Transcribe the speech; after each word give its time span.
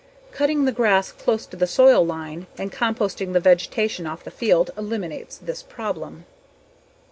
Cutting 0.31 0.65
the 0.65 0.71
grass 0.71 1.11
close 1.11 1.45
to 1.45 1.55
the 1.55 1.67
soil 1.67 2.03
line 2.03 2.47
and 2.57 2.71
composting 2.71 3.33
the 3.33 3.39
vegetation 3.39 4.07
off 4.07 4.23
the 4.23 4.31
field 4.31 4.71
eliminates 4.75 5.37
this 5.37 5.61
problem. 5.61 6.25